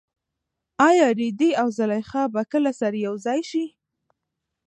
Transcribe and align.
ایا 0.89 1.07
رېدی 1.19 1.49
او 1.61 1.67
زلیخا 1.77 2.23
به 2.33 2.41
کله 2.51 2.71
هم 2.73 2.77
سره 2.79 2.97
یوځای 3.05 3.41
شي؟ 3.49 3.65